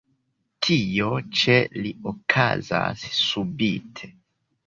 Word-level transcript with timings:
Tio 0.67 1.09
ĉe 1.41 1.57
li 1.83 1.91
okazas 2.13 3.05
subite. 3.19 4.13